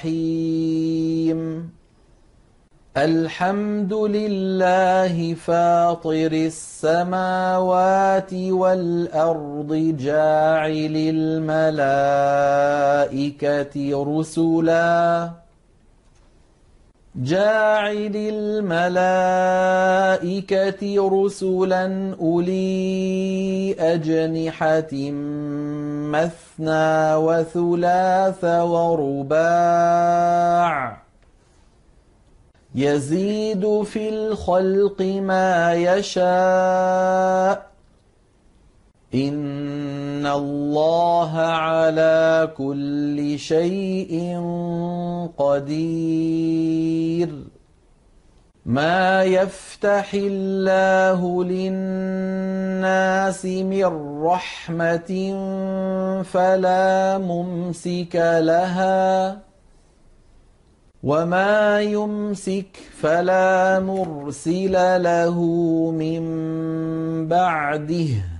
الرحيم. 0.06 1.70
الحمد 2.96 3.94
لله 3.94 5.34
فاطر 5.34 6.32
السماوات 6.32 8.34
والأرض 8.34 9.96
جاعل 9.98 10.96
الملائكة 11.14 12.14
رسلاً 14.18 15.30
جاعل 17.22 18.12
الملائكة 18.16 19.10
رسلا 21.08 22.14
أولي 22.20 23.76
أجنحة 23.78 24.92
مثنى 26.10 27.14
وثلاث 27.14 28.44
ورباع. 28.44 29.70
يزيد 32.74 33.82
في 33.82 34.08
الخلق 34.08 35.02
ما 35.02 35.74
يشاء. 35.74 37.70
إن 39.14 39.89
الله 40.26 41.38
على 41.38 42.50
كل 42.56 43.38
شيء 43.38 44.40
قدير 45.38 47.28
ما 48.66 49.24
يفتح 49.24 50.14
الله 50.14 51.44
للناس 51.44 53.44
من 53.46 54.22
رحمة 54.22 55.10
فلا 56.22 57.18
ممسك 57.18 58.16
لها 58.40 59.38
وما 61.02 61.80
يمسك 61.80 62.76
فلا 63.00 63.80
مرسل 63.80 65.02
له 65.02 65.40
من 65.90 66.22
بعده 67.28 68.39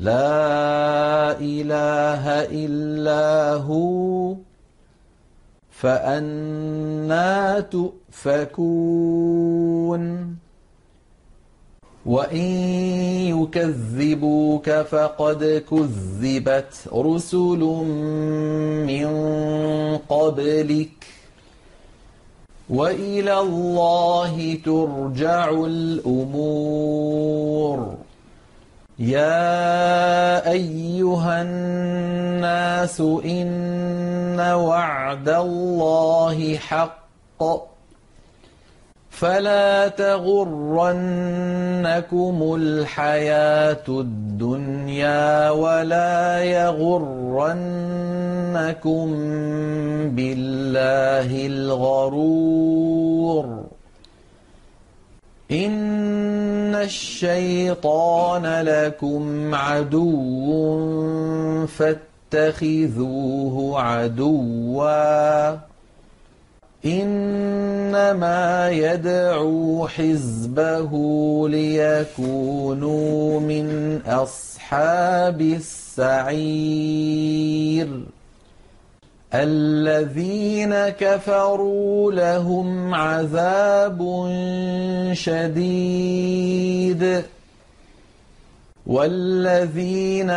لا 0.00 1.40
إله 1.40 2.28
إلا 2.50 3.54
هو 3.54 4.34
فأنا 5.70 7.60
تؤفكون. 7.60 8.68
وإن 12.06 12.46
يكذبوك 13.42 14.70
فقد 14.70 15.64
كذبت 15.70 16.88
رسل 16.94 17.58
من 18.86 19.08
قبلك. 20.08 21.06
وإلى 22.70 23.40
الله 23.40 24.58
ترجع 24.64 25.50
الأمور. 25.50 26.68
يا 28.98 30.50
ايها 30.50 31.42
الناس 31.42 33.00
ان 33.24 34.40
وعد 34.40 35.28
الله 35.28 36.56
حق 36.56 36.98
فلا 39.10 39.88
تغرنكم 39.88 40.86
الحياة 42.58 43.84
الدنيا 43.88 45.50
ولا 45.50 46.42
يغرنكم 46.42 47.48
بالله 50.14 51.46
الغرور 51.46 52.98
إن 55.50 56.74
الشيطان 56.74 58.62
لكم 58.62 59.54
عدو 59.54 60.86
فاتخذوه 61.66 63.82
عدوا 63.82 65.56
إنما 66.84 68.70
يدعو 68.70 69.88
حزبه 69.88 70.90
ليكونوا 71.48 73.40
من 73.40 74.00
أصحاب 74.06 75.40
السعير 75.40 76.48
الذين 79.34 80.88
كفروا 80.88 82.12
لهم 82.12 82.94
عذاب 82.94 84.28
شديد. 85.12 87.22
والذين 88.86 90.30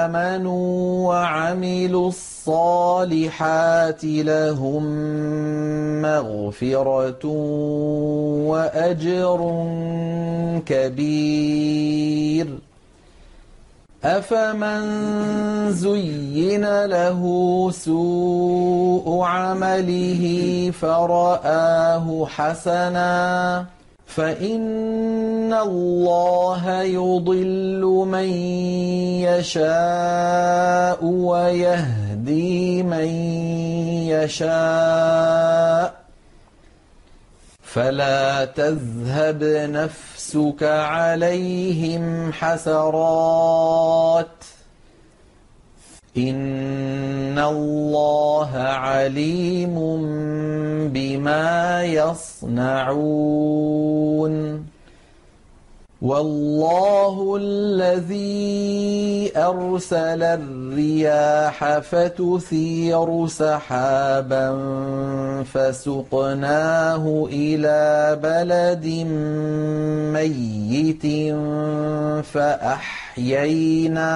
آمنوا 0.00 1.08
وعملوا 1.08 2.08
الصالحات 2.08 4.04
لهم 4.04 4.82
مغفرة 6.02 7.26
وأجر 8.46 9.66
كبير. 10.66 12.58
أفمن 14.04 14.82
زين 15.72 16.84
له 16.84 17.22
سوء 17.70 19.22
عمله 19.22 20.22
فرآه 20.80 22.26
حسنا 22.26 23.64
فإن 24.06 25.52
الله 25.52 26.82
يضل 26.82 28.06
من 28.08 28.28
يشاء 29.26 31.04
ويهدي 31.04 32.82
من 32.82 33.08
يشاء 34.14 35.77
فلا 37.72 38.44
تذهب 38.44 39.44
نفسك 39.44 40.62
عليهم 40.62 42.32
حسرات. 42.32 44.26
إن 46.16 47.38
الله 47.38 48.50
عليم 48.56 49.74
بما 50.88 51.84
يصنعون. 51.84 52.78
والله 56.02 57.38
الذي 57.42 59.32
أرسل 59.36 60.22
الرياح 60.22 61.78
فتثير 61.78 63.26
سحابا 63.26 64.48
فسقناه 65.52 67.28
إلى 67.32 68.18
بلد 68.22 68.86
ميت 70.14 71.06
فأحيينا 72.26 74.14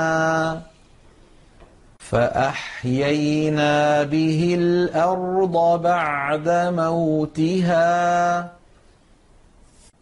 فأحيينا 1.98 4.02
به 4.02 4.54
الأرض 4.58 5.82
بعد 5.82 6.48
موتها 6.76 8.61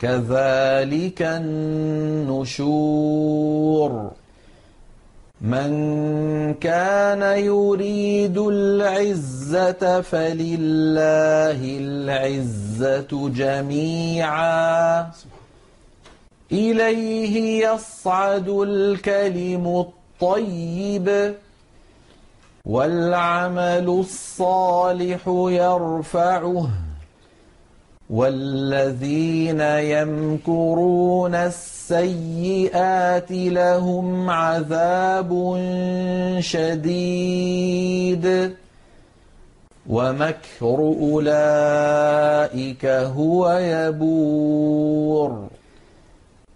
كذلك 0.01 1.23
النشور. 1.23 2.51
من 5.41 6.55
كان 6.55 7.39
يريد 7.39 8.39
العزة 8.39 10.01
فلله 10.01 11.79
العزة 11.81 13.29
جميعا. 13.29 15.11
إليه 16.53 17.67
يصعد 17.69 18.49
الكلم 18.49 19.87
الطيب 20.21 21.35
والعمل 22.65 23.89
الصالح 23.89 25.21
يرفعه. 25.29 26.90
والذين 28.11 29.61
يمكرون 29.61 31.35
السيئات 31.35 33.31
لهم 33.31 34.31
عذاب 34.31 35.31
شديد 36.41 38.27
ومكر 39.91 40.79
اولئك 41.03 41.27
هو 42.87 43.53
يبور 43.53 45.50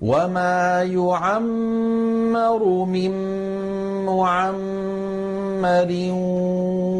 وما 0.00 0.82
يعمر 0.82 2.62
من 2.84 3.12
معمر 4.06 5.90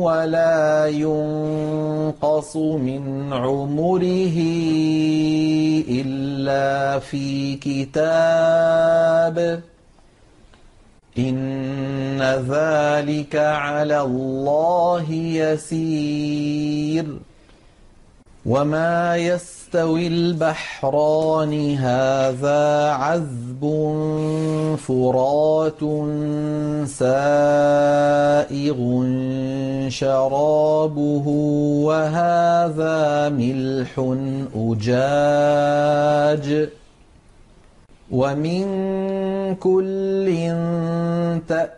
ولا 0.03 0.87
ينقص 0.87 2.56
من 2.56 3.33
عمره 3.33 4.39
إلا 5.89 6.99
في 6.99 7.56
كتاب 7.56 9.39
إن 11.19 12.23
ذلك 12.23 13.37
على 13.37 14.00
الله 14.00 15.12
يسير 15.12 17.06
وما 18.49 19.17
يستوي 19.17 20.06
البحران 20.06 21.75
هذا 21.75 22.91
عذب 22.91 23.62
فرات 24.77 25.81
سائغ 26.89 28.79
شرابه 29.89 31.27
وهذا 31.85 33.29
ملح 33.29 34.17
أجاج 34.56 36.47
ومن 38.11 38.65
كل 39.55 40.27
تأ 41.49 41.78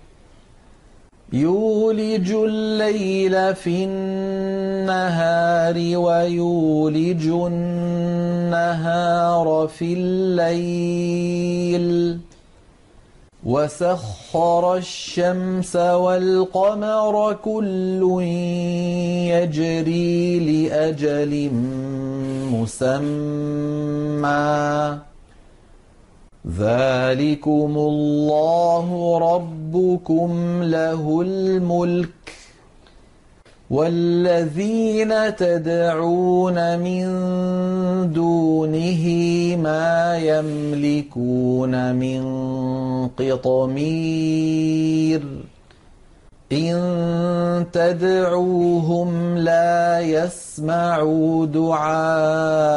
يولج 1.33 2.31
الليل 2.31 3.55
في 3.55 3.83
النهار 3.83 5.75
ويولج 5.97 7.27
النهار 7.27 8.89
في 9.77 9.93
الليل. 9.93 11.11
وسخر 13.45 14.75
الشمس 14.75 15.75
والقمر 15.75 17.33
كل 17.33 18.21
يجري 19.31 20.39
لأجل 20.39 21.51
مسمى. 22.51 24.31
ذلكم 26.47 27.73
الله 27.77 29.17
ربكم 29.17 30.63
له 30.63 31.21
الملك 31.21 32.09
والذين 33.69 35.35
تدعون 35.35 36.79
من 36.79 37.03
دونه 38.13 39.05
ما 39.55 40.17
يملكون 40.17 41.95
من 41.95 42.21
قطمير 43.07 44.41
إن 46.51 47.65
تدعوهم 47.73 49.37
لا 49.37 49.99
يسمعوا 49.99 51.45
دعاءكم 51.45 52.71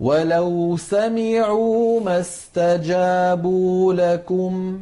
ولو 0.00 0.76
سمعوا 0.76 2.00
ما 2.00 2.20
استجابوا 2.20 3.94
لكم 3.94 4.78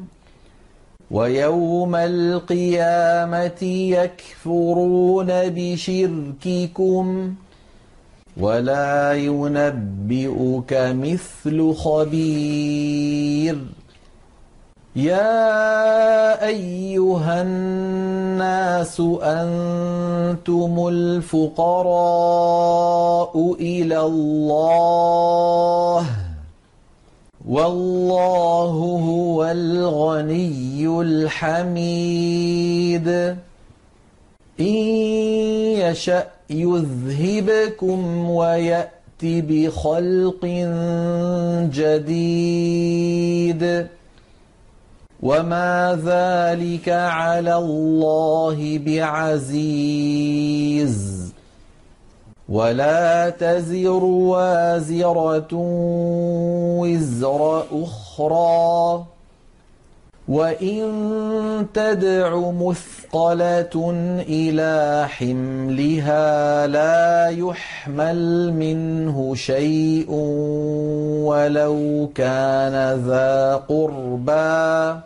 ويوم 1.10 1.94
القيامة 1.94 3.62
يكفرون 3.62 5.26
بشرككم 5.30 7.34
ولا 8.36 9.12
ينبئك 9.12 10.72
مثل 10.72 11.74
خبير 11.74 13.58
يا 14.96 16.46
أيها 16.46 17.42
الناس 17.42 19.02
أنتم 19.22 20.88
الفقراء 20.88 21.92
إلى 23.60 24.00
الله 24.00 26.06
والله 27.48 28.70
هو 29.08 29.44
الغني 29.44 30.86
الحميد 31.00 33.08
إن 34.60 34.74
يشأ 35.80 36.26
يذهبكم 36.50 38.30
ويات 38.30 38.90
بخلق 39.22 40.44
جديد 41.72 43.86
وما 45.22 45.98
ذلك 46.04 46.88
على 46.88 47.56
الله 47.56 48.80
بعزيز 48.86 50.52
ولا 52.48 53.30
تزر 53.30 54.04
وازرة 54.04 55.48
وزر 56.82 57.64
أخرى 57.72 59.04
وإن 60.28 61.66
تدع 61.74 62.50
مثقلة 62.50 63.90
إلى 64.28 65.04
حملها 65.08 66.66
لا 66.66 67.28
يحمل 67.28 68.52
منه 68.52 69.34
شيء 69.34 70.10
ولو 71.24 72.08
كان 72.14 73.00
ذا 73.06 73.56
قربى 73.68 75.00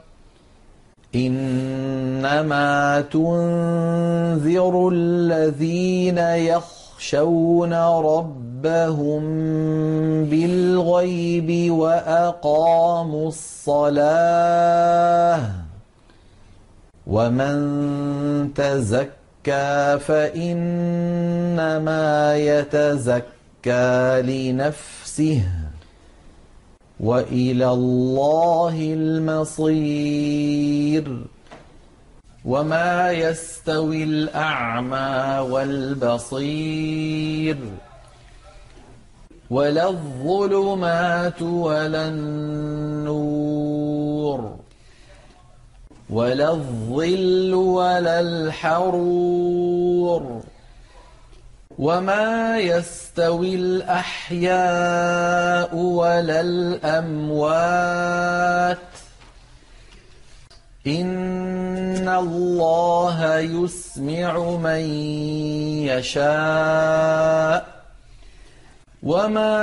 إنما 1.17 3.01
تنذر 3.01 4.89
الذين 4.93 6.19
يخشون 6.19 7.73
ربهم 7.75 9.23
بالغيب 10.25 11.73
وأقاموا 11.73 13.29
الصلاة 13.29 14.47
ومن 17.07 17.57
تزكى 18.55 19.99
فإنما 20.07 21.07
يتزكى 22.37 24.23
لنفسه 24.23 25.43
وإلى 27.01 27.71
الله 27.71 28.93
المصير. 28.93 30.37
وما 32.45 33.11
يستوي 33.11 34.05
الأعمى 34.05 35.49
والبصير. 35.51 37.57
ولا 39.51 39.89
الظلمات 39.89 41.43
ولا 41.43 42.09
النور. 42.09 44.57
ولا 46.11 46.51
الظل 46.51 47.55
ولا 47.55 48.21
الحرور. 48.21 50.41
وما 51.79 52.59
يستوي 52.59 53.55
الأحياء 53.55 54.57
ولا 55.77 56.41
الأموات 56.41 57.97
إن 60.87 62.09
الله 62.09 63.39
يسمع 63.39 64.39
من 64.39 64.81
يشاء 65.91 67.77
وما 69.03 69.55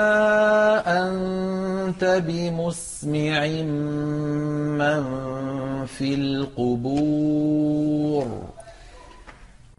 أنت 0.85 2.21
بمسمع 2.27 3.47
من 4.77 5.03
في 5.85 6.13
القبور 6.13 7.43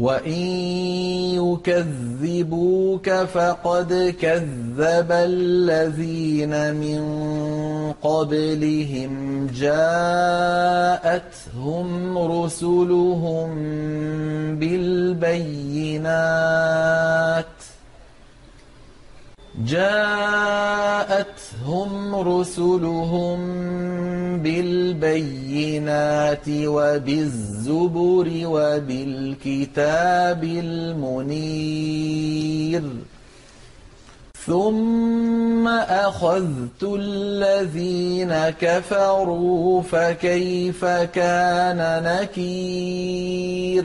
وإن 0.00 0.40
يكذبوك 1.36 3.10
فقد 3.10 4.14
كذب 4.20 5.12
الذين 5.12 6.74
من 6.74 7.02
قبلهم 7.92 9.46
جاءتهم 9.54 10.58
رسلهم 12.18 13.50
بالبينات 14.58 16.00
جاءتهم 19.70 21.90
رسلهم 22.14 23.38
بالبينات 24.42 26.48
وبالزبر 26.48 28.30
وبالكتاب 28.44 30.44
المنير. 30.44 31.90
ثم 34.46 35.68
أخذت 35.68 36.82
الذين 36.82 38.34
كفروا 38.60 39.82
فكيف 39.82 40.84
كان 40.84 42.02
نكير؟ 42.04 43.84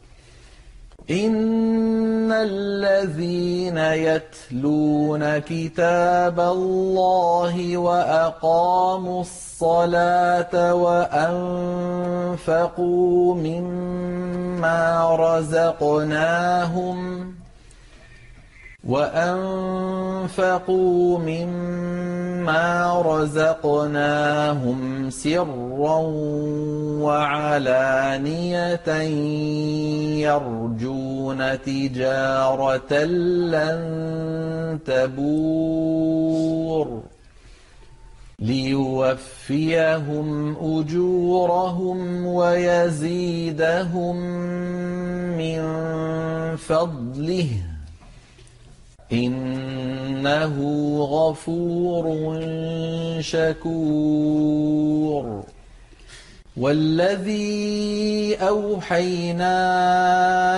إن 1.11 2.31
الذين 2.31 3.77
يتلون 3.77 5.37
كتاب 5.39 6.39
الله 6.39 7.77
وأقاموا 7.77 9.21
الصلاة 9.21 10.73
وأنفقوا 10.73 12.35
مما 13.35 15.15
رزقناهم 15.19 16.97
وأنفقوا 18.87 20.37
مما 21.17 22.30
رزقناهم 23.21 24.79
سرا 25.09 25.97
وعلانية 27.01 28.89
يرجون 30.21 31.61
تجارة 31.61 32.93
لن 33.53 34.79
تبور 34.85 36.31
ليوفيهم 38.39 40.27
أجورهم 40.57 42.25
ويزيدهم 42.25 44.15
من 45.37 45.61
فضله 46.55 47.70
إنه 49.13 50.55
غفور 51.01 52.39
شكور. 53.19 55.43
والذي 56.57 58.35
أوحينا 58.35 59.51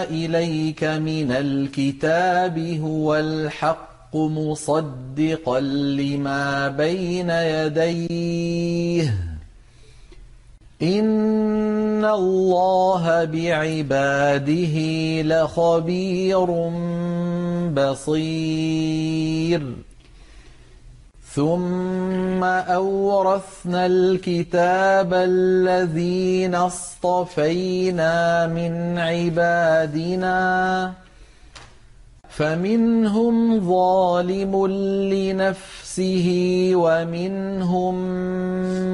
إليك 0.04 0.84
من 0.84 1.32
الكتاب 1.32 2.60
هو 2.60 3.16
الحق 3.16 4.16
مصدقا 4.16 5.60
لما 5.60 6.68
بين 6.68 7.30
يديه. 7.30 9.33
إن 10.84 12.06
الله 12.06 13.24
بعباده 13.24 14.76
لخبير 15.22 16.48
بصير. 17.74 19.64
ثم 21.36 22.44
أورثنا 22.44 23.86
الكتاب 23.86 25.14
الذين 25.14 26.56
اصطفينا 26.56 28.48
من 28.48 29.00
عبادنا 29.00 30.94
فمنهم 32.30 33.60
ظالم 33.70 34.68
لنفسه 35.14 35.83
ومنهم 36.76 37.96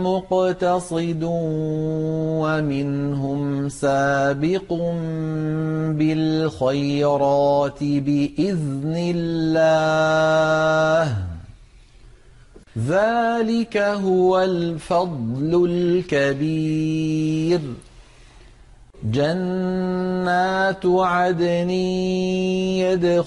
مقتصد 0.03 1.23
ومنهم 2.43 3.69
سابق 3.69 4.73
بالخيرات 5.97 7.79
بإذن 7.83 8.95
الله. 9.15 11.05
ذلك 12.87 13.77
هو 13.77 14.41
الفضل 14.41 15.67
الكبير. 15.69 17.59
جنات 19.03 20.85
عدن 20.85 21.69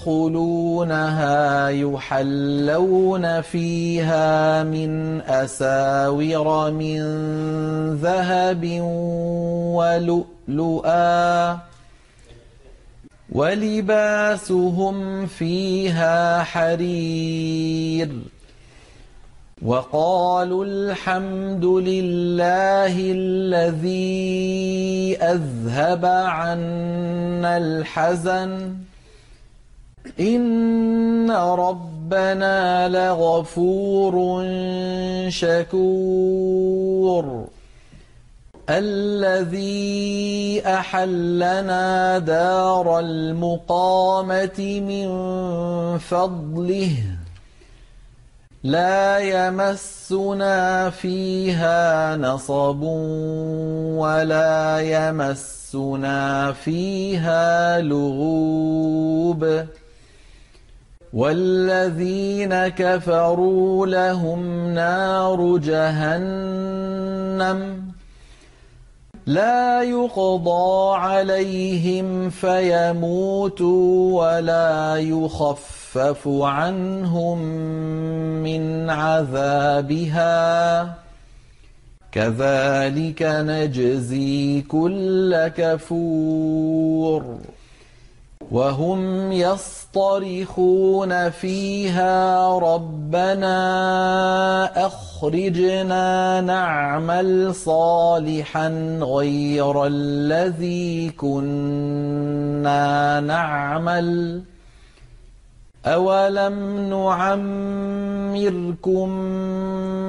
يدخلونها 0.03 1.69
يحلون 1.69 3.41
فيها 3.41 4.63
من 4.63 5.21
أساور 5.21 6.71
من 6.71 6.99
ذهب 7.95 8.81
ولؤلؤا 9.73 11.57
ولباسهم 13.31 15.25
فيها 15.25 16.43
حرير 16.43 18.09
وقالوا 19.65 20.65
الحمد 20.65 21.65
لله 21.65 22.95
الذي 22.99 25.17
أذهب 25.21 26.05
عنا 26.05 27.57
الحزن. 27.57 28.75
إن 30.19 31.31
ربنا 31.31 32.89
لغفور 32.89 34.43
شكور. 35.29 37.45
الذي 38.69 40.61
أحلنا 40.65 42.19
دار 42.19 42.99
المقامة 42.99 44.81
من 44.87 45.07
فضله. 45.97 47.22
لا 48.63 49.19
يمسنا 49.19 50.89
فيها 50.89 52.15
نصب 52.15 52.83
ولا 53.97 54.79
يمسنا 54.79 56.51
فيها 56.51 57.81
لغوب. 57.81 59.65
والذين 61.13 62.67
كفروا 62.67 63.87
لهم 63.87 64.73
نار 64.73 65.57
جهنم 65.57 66.73
لا 69.25 69.83
يقضى 69.83 70.97
عليهم 70.97 72.29
فيموتوا 72.29 74.21
ولا 74.23 74.97
يخف 74.97 75.82
يخفف 75.95 76.27
عنهم 76.27 77.39
من 78.43 78.89
عذابها. 78.89 80.83
كذلك 82.11 83.21
نجزي 83.21 84.61
كل 84.61 85.51
كفور. 85.57 87.37
وهم 88.51 89.31
يصطرخون 89.31 91.29
فيها 91.29 92.49
ربنا 92.49 93.55
أخرجنا 94.85 96.41
نعمل 96.41 97.55
صالحا 97.55 98.99
غير 99.01 99.85
الذي 99.85 101.09
كنا 101.09 103.19
نعمل. 103.19 104.41
أولم 105.85 106.89
نعمركم 106.89 108.39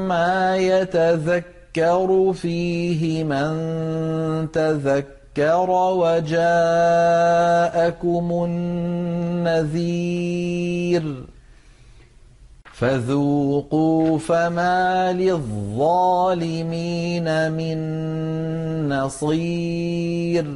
ما 0.08 0.56
يتذكر 0.56 2.32
فيه 2.32 3.24
من 3.24 4.52
تذكر 4.52 5.70
وجاءكم 5.70 6.44
النذير 9.34 10.34
فذوقوا 12.72 14.18
فما 14.18 15.12
للظالمين 15.12 16.48
من 17.52 17.78
نصير 18.88 20.46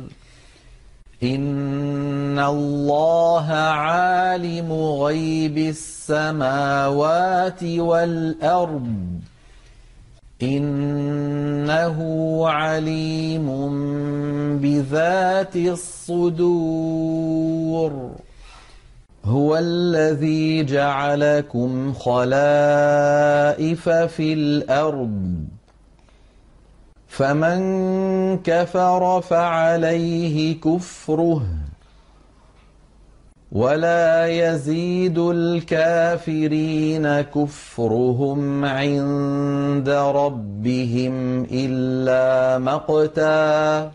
إن 1.23 2.39
الله 2.39 3.47
عالم 3.53 4.73
غيب 4.73 5.59
السماوات 5.59 7.65
والأرض 7.65 8.87
إنه 10.43 11.99
عليم 12.49 13.49
بذات 14.59 15.57
الصدور 15.57 16.99
هو 19.25 19.57
الذي 19.57 20.65
جعلكم 20.65 21.95
خلائف 21.95 23.89
في 23.89 24.33
الأرض 24.33 25.45
فمن 27.19 28.39
كفر 28.39 29.21
فعليه 29.21 30.61
كفره 30.61 31.43
ولا 33.53 34.27
يزيد 34.27 35.19
الكافرين 35.19 37.21
كفرهم 37.21 38.65
عند 38.65 39.89
ربهم 39.89 41.47
إلا 41.51 42.59
مقتا 42.59 43.91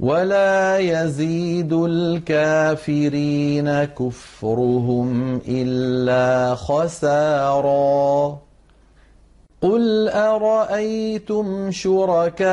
ولا 0.00 0.78
يزيد 0.78 1.72
الكافرين 1.72 3.84
كفرهم 3.84 5.40
إلا 5.48 6.54
خسارا 6.54 8.38
قل 9.62 10.08
أرأيتم 10.08 11.70
شركاءكم 11.70 12.44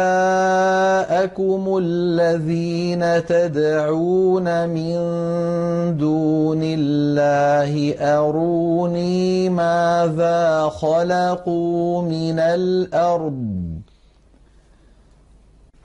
الذين 1.81 3.25
تدعون 3.25 4.69
من 4.69 4.97
دون 5.97 6.59
الله 6.63 7.95
أروني 7.99 9.49
ماذا 9.49 10.69
خلقوا 10.69 12.01
من 12.01 12.39
الأرض 12.39 13.68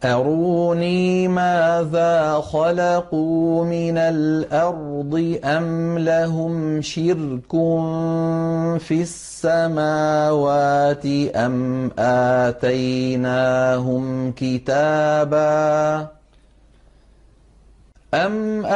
أروني 0.05 1.29
ماذا 1.29 2.43
خلقوا 2.53 3.65
من 3.65 3.99
الأرض 3.99 5.39
أم 5.45 5.99
لهم 5.99 6.83
شرك 6.83 7.51
في 8.81 9.03
السماوات 9.03 11.07
أم 11.37 11.91
آتيناهم 12.49 14.33
كتابا 14.33 16.07
أم 18.15 18.67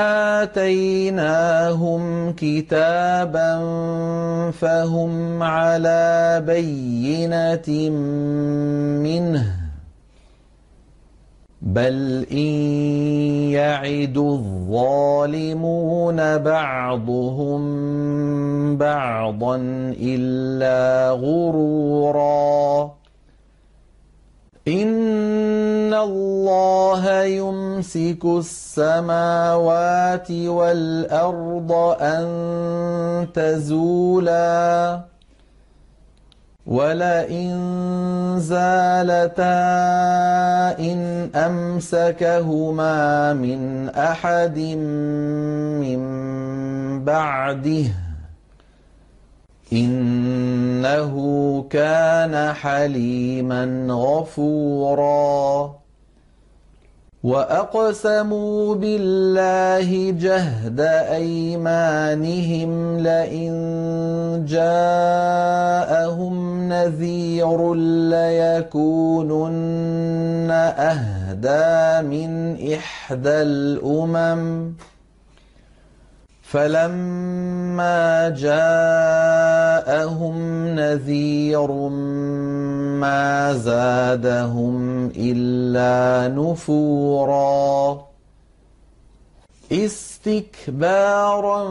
آتيناهم 0.40 2.32
كتابا 2.32 3.58
فهم 4.50 5.42
على 5.42 6.42
بينة 6.46 7.90
منه 9.02 9.67
بل 11.68 12.26
إن 12.32 12.54
يعد 13.52 14.18
الظالمون 14.18 14.78
بعضهم 16.38 17.60
بعضا 18.76 19.56
إلا 20.00 21.10
غرورا 21.10 22.90
إن 24.68 25.94
الله 25.94 27.22
يمسك 27.22 28.24
السماوات 28.24 30.30
والأرض 30.30 31.72
أن 32.00 32.26
تزولا 33.34 35.00
ولئن 36.68 37.50
زالتا 38.38 39.48
إن 40.78 41.30
أمسكهما 41.34 43.32
من 43.32 43.88
أحد 43.88 44.58
من 45.80 46.00
بعده 47.04 47.88
إنه 49.72 51.14
كان 51.70 52.52
حليما 52.52 53.86
غفورا 53.90 55.74
وأقسموا 57.24 58.74
بالله 58.74 60.10
جهد 60.10 60.80
أيمانهم 61.10 62.98
لئن 62.98 63.52
جاءهم 64.48 66.34
نذير 66.68 67.74
ليكونن 68.14 69.68
أهدى 70.78 72.06
من 72.06 72.56
إحدى 72.74 73.42
الأمم 73.42 74.72
فلما 76.50 78.28
جاءهم 78.28 80.36
نذير 80.68 81.72
ما 83.02 83.54
زادهم 83.54 85.06
الا 85.16 86.28
نفورا 86.34 88.06
استكبارا 89.72 91.62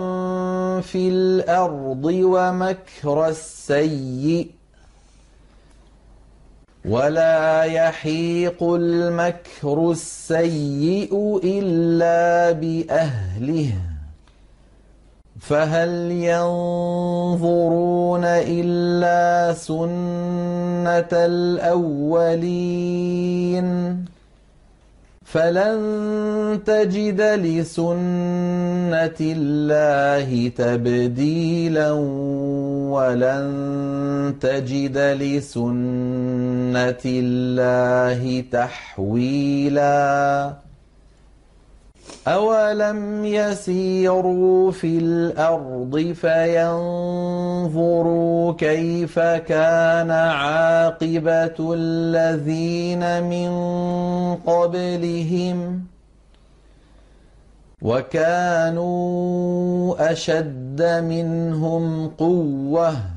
في 0.82 1.10
الأرض 1.10 2.06
ومكر 2.06 3.28
السيئ 3.28 4.48
ولا 6.86 7.64
يحيق 7.64 8.64
المكر 8.64 9.92
السيئ 9.92 11.40
الا 11.44 12.52
باهله 12.52 13.97
فهل 15.40 16.12
ينظرون 16.12 18.22
إلا 18.26 19.54
سنة 19.54 21.14
الأولين؟ 21.14 22.48
فلن 25.26 25.80
تجد 26.66 27.22
لسنة 27.22 29.20
الله 29.22 30.52
تبديلا 30.58 31.92
ولن 32.92 34.36
تجد 34.42 34.98
لسنة 34.98 37.04
الله 37.06 38.44
تحويلا. 38.52 40.67
أولم 42.28 43.26
يسيروا 43.26 44.72
في 44.72 44.98
الأرض 44.98 46.16
فينظروا 46.22 47.74
كيف 48.54 49.20
كان 49.20 50.12
عاقبة 50.12 51.74
الذين 51.74 53.24
من 53.24 53.52
قبلهم 54.36 55.84
وكانوا 57.82 58.92
أشد 60.12 60.82
منهم 60.82 62.08
قوةً 62.08 63.17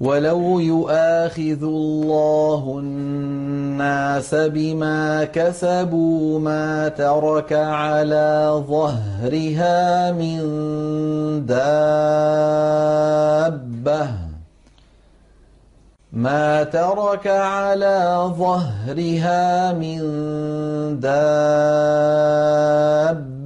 ولو 0.00 0.60
يؤاخذ 0.60 1.62
الله 1.62 2.76
الناس 2.78 4.34
بما 4.34 5.24
كسبوا 5.24 6.38
ما 6.40 6.88
ترك 6.88 7.52
على 7.52 8.62
ظهرها 8.68 10.12
من 10.12 10.38
دابه 11.46 11.68
ما 16.12 16.62
ترك 16.62 17.26
على 17.26 18.30
ظهرها 18.38 19.72
من 19.72 20.00